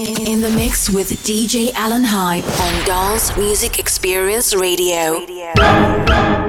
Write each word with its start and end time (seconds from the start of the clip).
In 0.00 0.40
the 0.40 0.48
mix 0.48 0.88
with 0.88 1.10
DJ 1.24 1.74
Alan 1.74 2.04
Hype 2.04 2.46
on 2.46 2.86
Dance 2.86 3.36
Music 3.36 3.78
Experience 3.78 4.54
Radio. 4.54 5.20
Radio. 5.20 6.39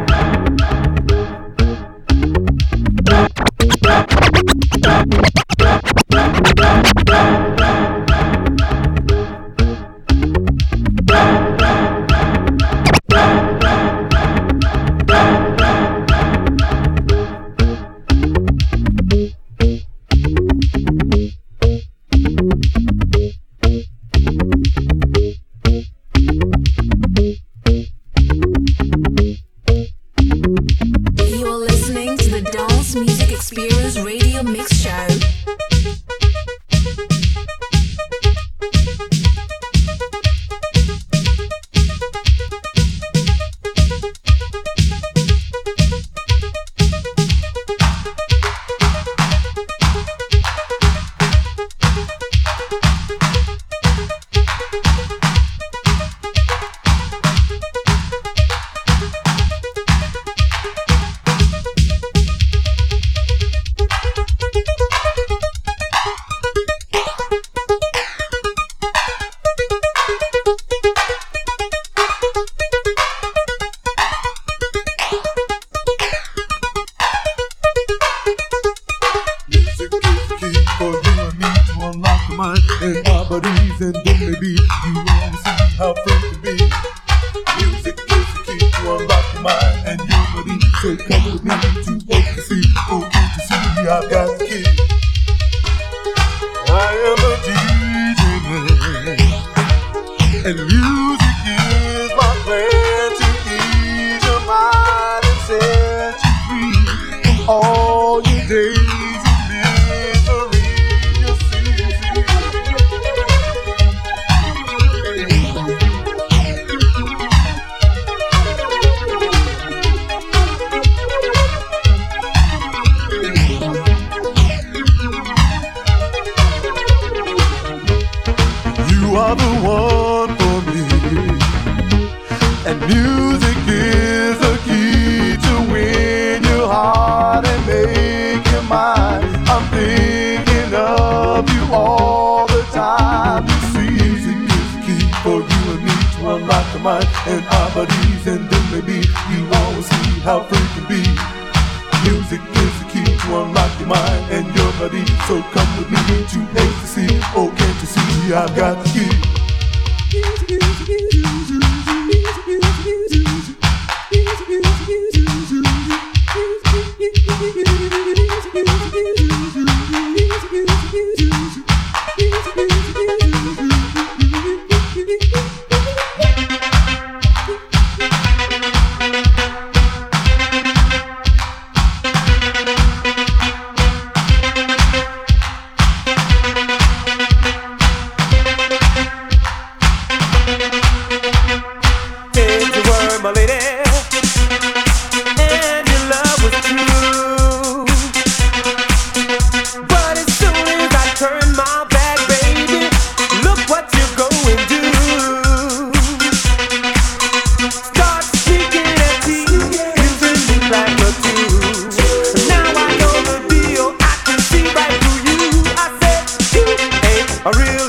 True. 217.50 217.80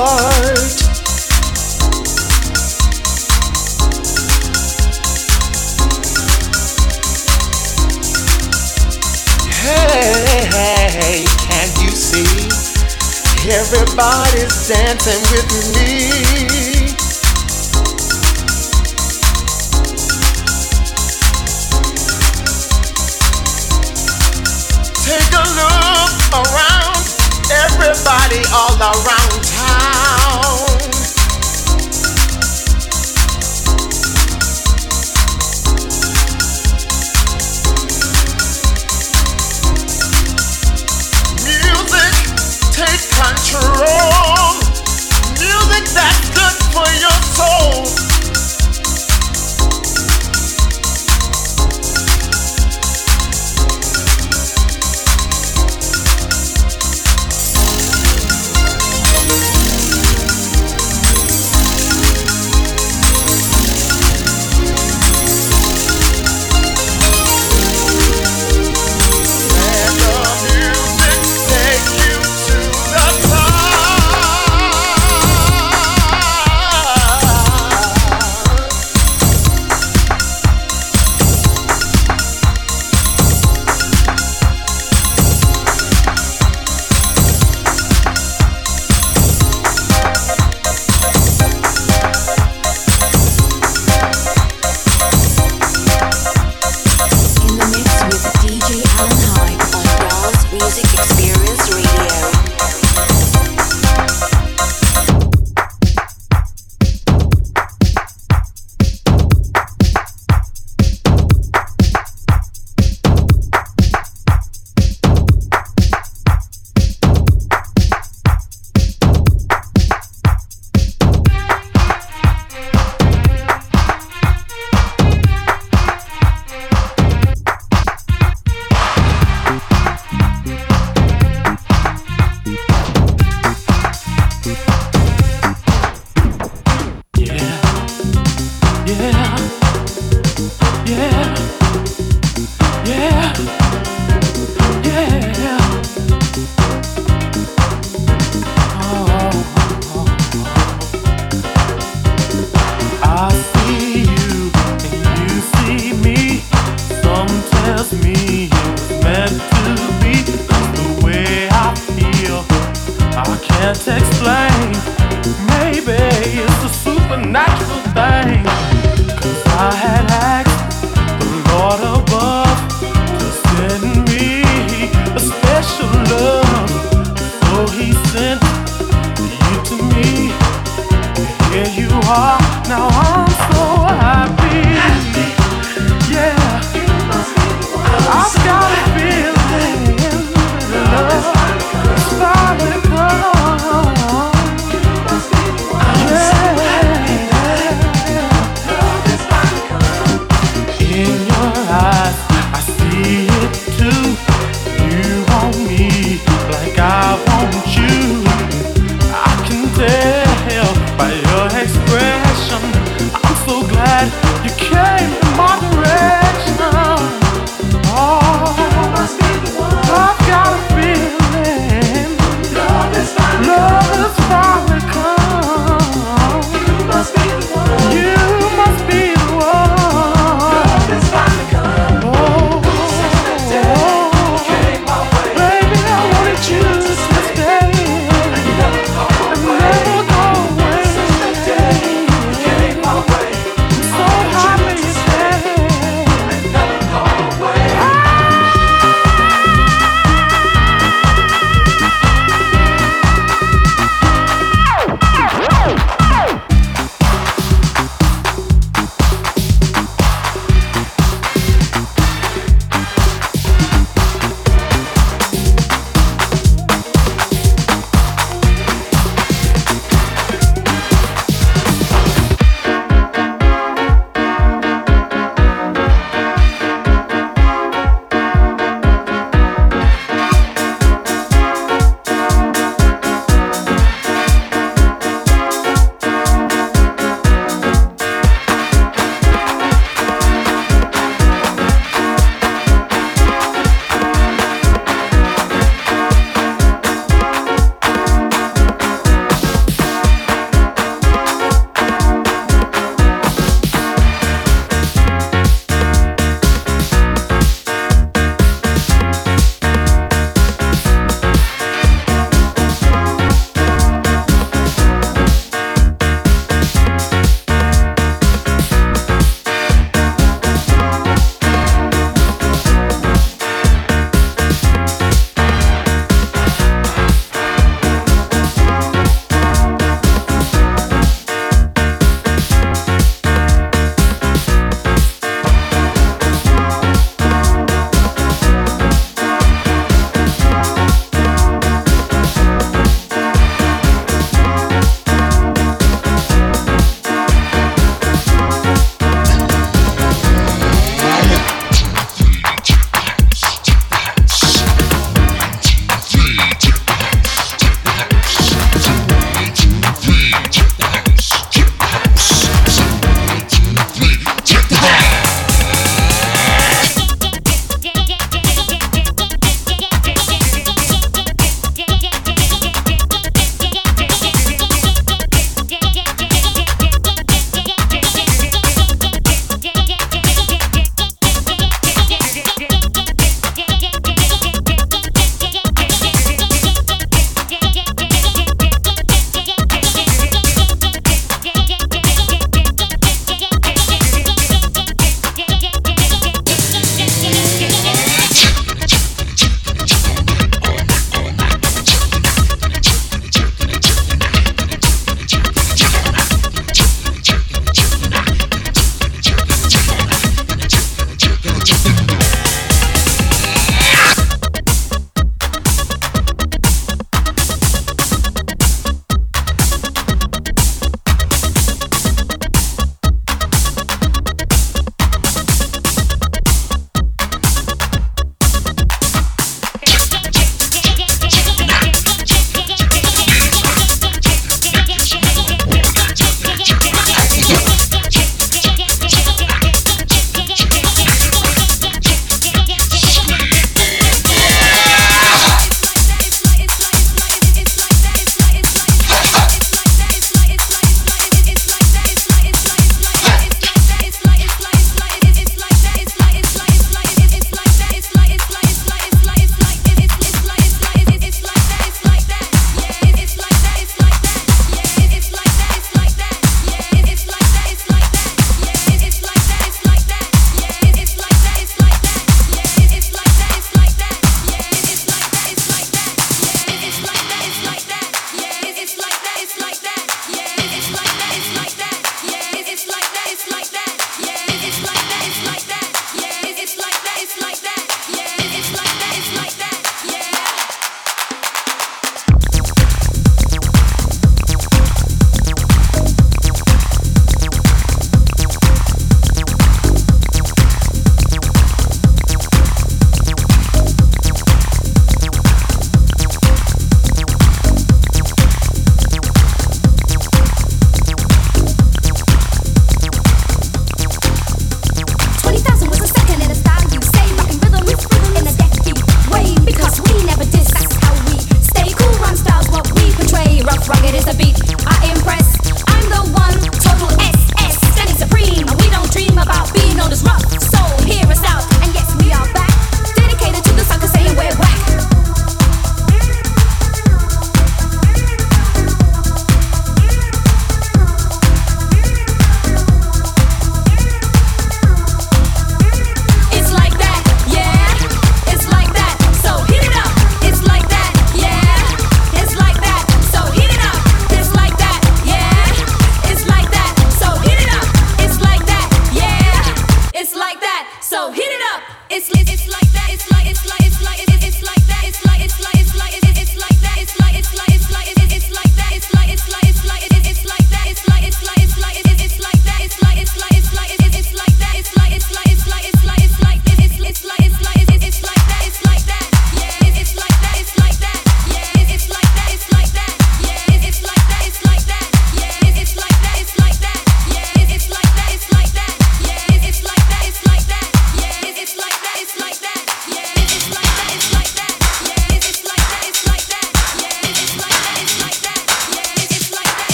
Hey, 0.00 0.06
hey, 10.48 11.24
can't 11.36 11.76
you 11.82 11.90
see? 11.90 12.48
Everybody's 13.52 14.68
dancing 14.68 15.20
with 15.32 15.52
me. 15.76 16.08
Take 25.04 25.32
a 25.34 25.44
look 25.60 26.16
around, 26.32 27.04
everybody 27.52 28.40
all 28.54 28.80
around 28.80 29.19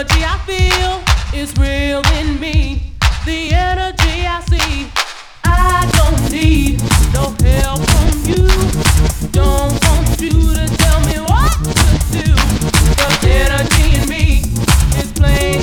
energy 0.00 0.24
I 0.24 0.38
feel 0.46 1.38
is 1.38 1.52
real 1.58 2.00
in 2.18 2.40
me. 2.40 2.80
The 3.26 3.52
energy 3.52 4.24
I 4.26 4.40
see, 4.48 4.88
I 5.44 5.84
don't 5.98 6.32
need 6.32 6.80
no 7.12 7.36
help 7.44 7.80
from 7.90 8.08
you. 8.24 8.48
Don't 9.30 9.76
want 9.84 10.20
you 10.20 10.30
to 10.30 10.66
tell 10.78 11.00
me 11.04 11.20
what 11.20 11.52
to 11.52 11.88
do. 12.16 12.32
The 13.20 13.30
energy 13.44 14.00
in 14.00 14.08
me 14.08 14.40
is 14.96 15.12
plain 15.12 15.60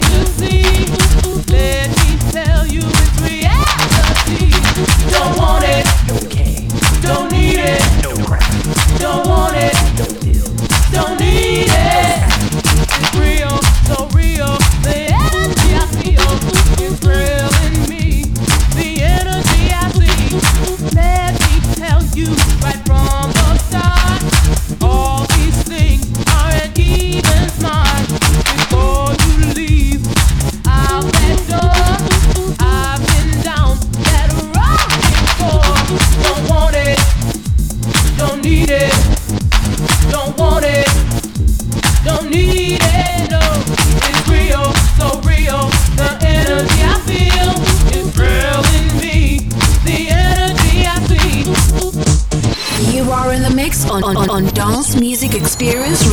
Music 54.99 55.35
Experience 55.35 56.06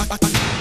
I 0.01 0.17
can't. 0.17 0.52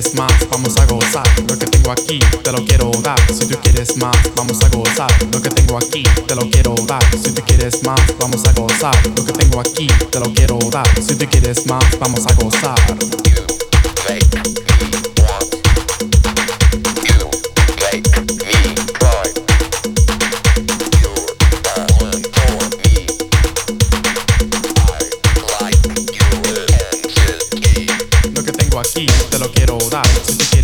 Quieres 0.00 0.14
más, 0.14 0.48
vamos 0.50 0.78
a 0.78 0.86
gozar. 0.86 1.26
Lo 1.46 1.58
que 1.58 1.66
tengo 1.66 1.92
aquí, 1.92 2.18
te 2.42 2.52
lo 2.52 2.64
quiero 2.64 2.90
dar. 3.02 3.18
Si 3.30 3.46
tú 3.46 3.58
quieres 3.62 3.98
más, 3.98 4.16
vamos 4.34 4.62
a 4.62 4.68
gozar. 4.70 5.10
Lo 5.30 5.42
que 5.42 5.50
tengo 5.50 5.76
aquí, 5.76 6.02
te 6.26 6.34
lo 6.34 6.48
quiero 6.48 6.74
dar. 6.86 7.04
Si 7.22 7.34
tú 7.34 7.42
quieres 7.44 7.82
más, 7.82 8.00
vamos 8.18 8.42
a 8.46 8.52
gozar. 8.52 8.96
Lo 9.14 9.24
que 9.24 9.32
tengo 9.32 9.60
aquí, 9.60 9.88
te 10.10 10.20
lo 10.20 10.32
quiero 10.32 10.58
dar. 10.70 10.88
Si 11.02 11.16
tú 11.16 11.26
quieres 11.30 11.66
más, 11.66 11.84
vamos 11.98 12.26
a 12.26 12.34
gozar. 12.34 13.49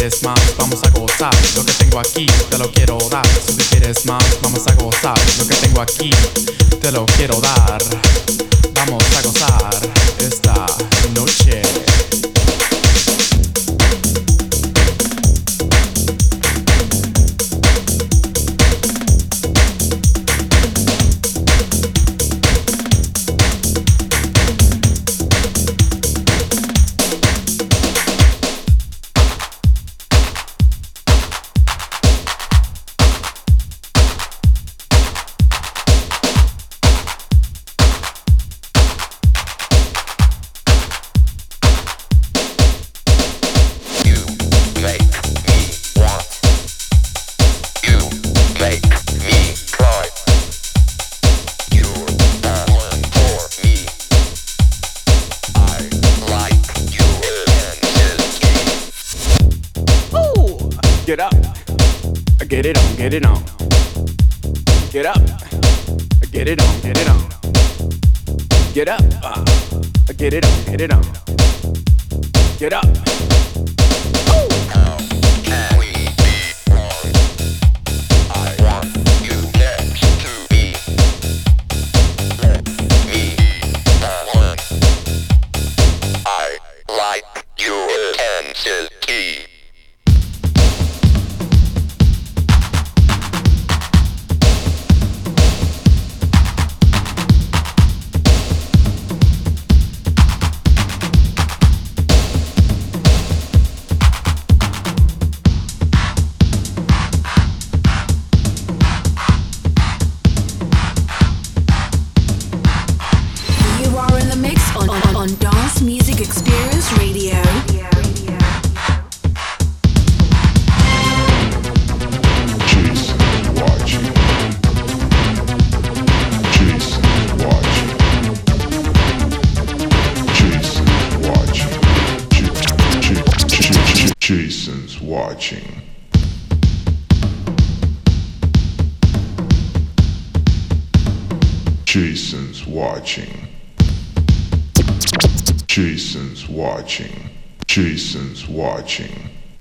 Quieres 0.07 0.22
más, 0.22 0.57
vamos 0.57 0.84
a 0.84 0.90
gozar. 0.90 1.34
Lo 1.57 1.64
que 1.64 1.72
tengo 1.72 1.98
aquí, 1.98 2.26
te 2.48 2.59
lo 2.59 2.70
quiero 2.70 2.96
dar. 3.11 3.26
Si 3.26 3.57
tú 3.57 3.64
quieres 3.70 4.07
más, 4.07 4.22
vamos 4.40 4.64
a 4.68 4.74
gozar. 4.74 5.18
Lo 5.38 5.48
que 5.48 5.54
tengo 5.57 5.80
aquí, 5.80 6.11
te 6.80 6.92
lo 6.92 7.04
quiero 7.07 7.40
dar. 7.40 7.82
Vamos 8.74 9.04
a 9.16 9.22
gozar 9.22 9.90
esta 10.20 10.66
noche. 11.12 12.36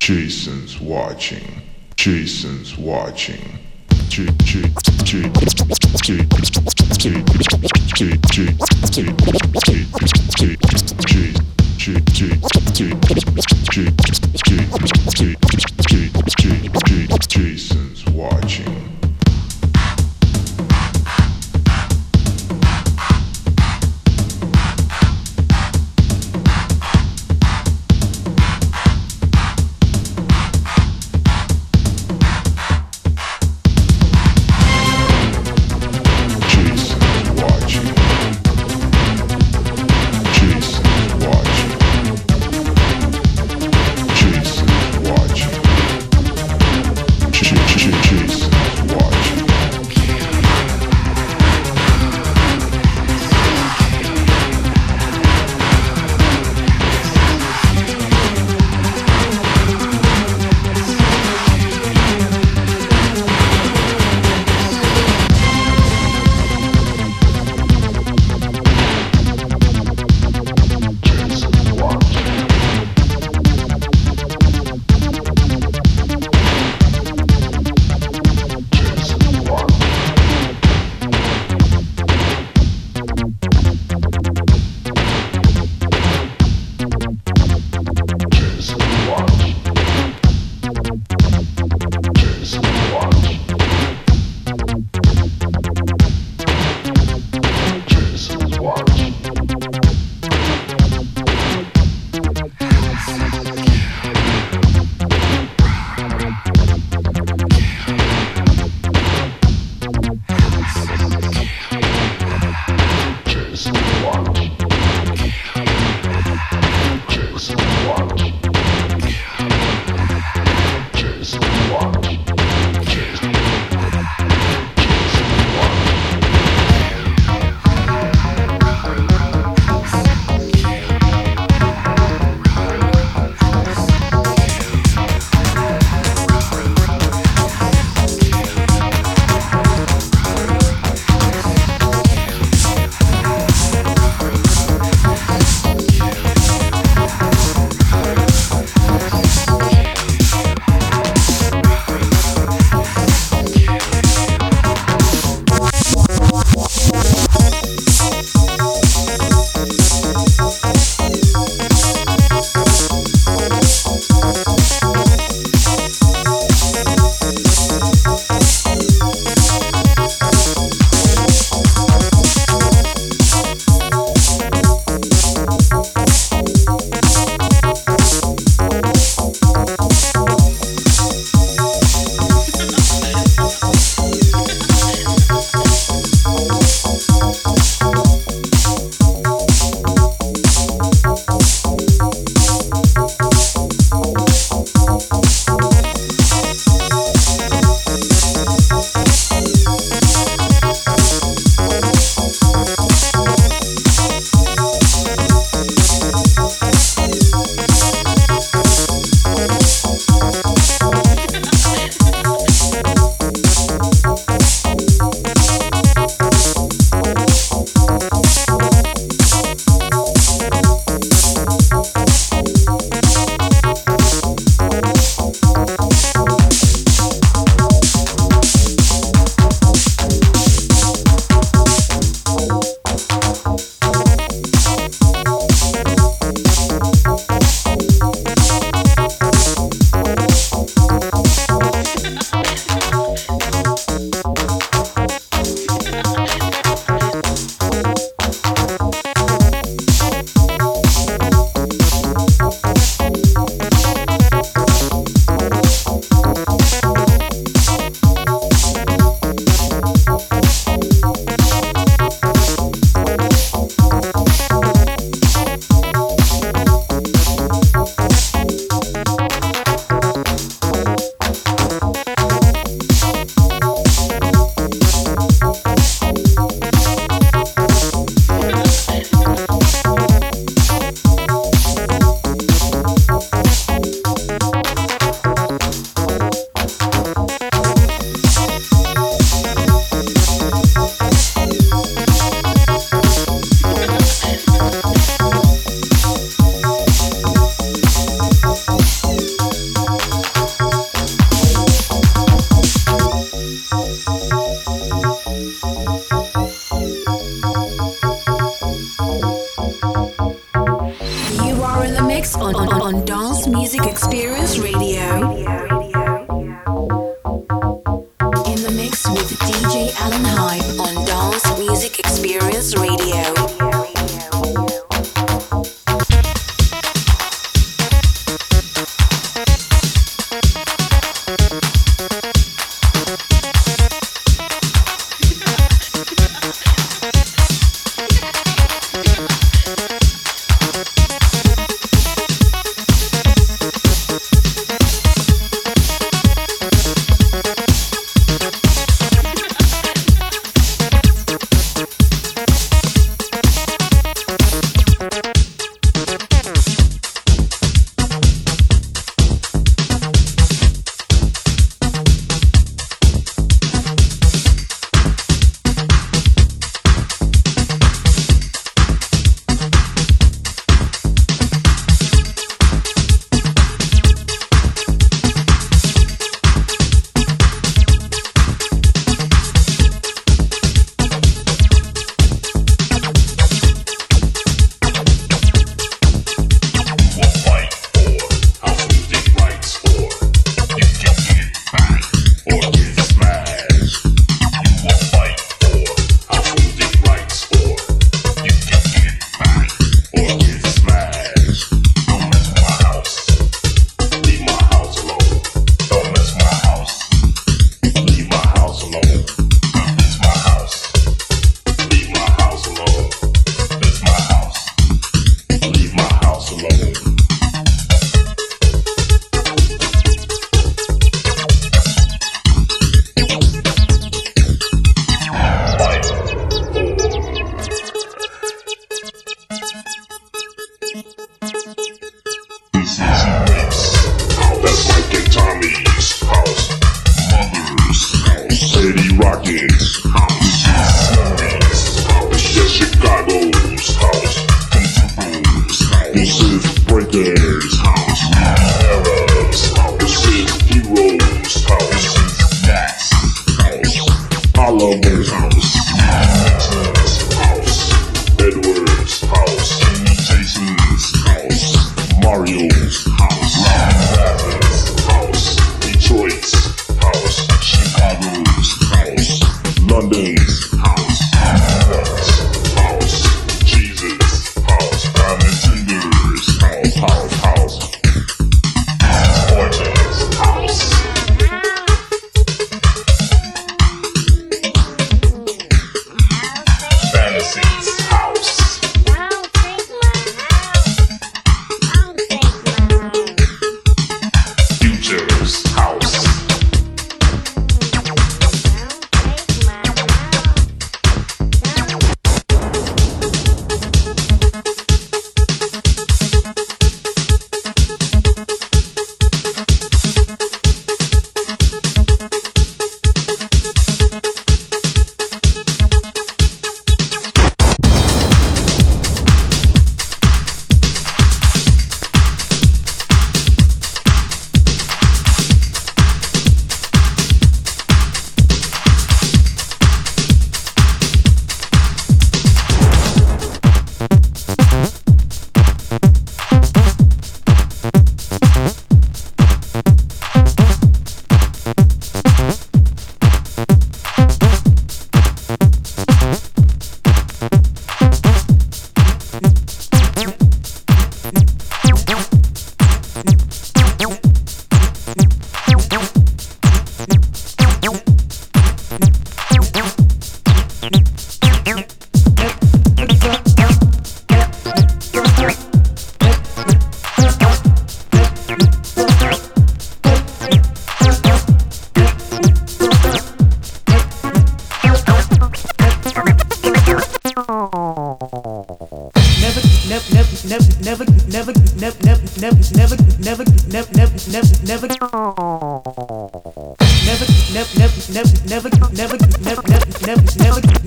Jason's 0.05 0.79
watching. 0.79 1.63
Jason's 1.95 2.77
watching. 2.77 3.57
Jason. 17.27 17.84